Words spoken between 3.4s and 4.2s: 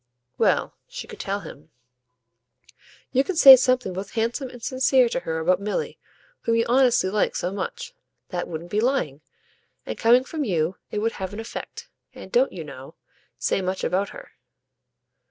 something both